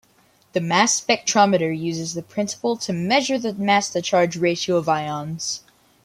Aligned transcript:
The 0.53 0.61
mass 0.61 0.99
spectrometer 0.99 1.71
uses 1.77 2.15
this 2.15 2.23
principle 2.27 2.75
to 2.75 2.91
measure 2.91 3.37
the 3.37 3.53
mass-to-charge 3.53 4.35
ratio 4.35 4.77
of 4.77 4.89
ions. 4.89 5.61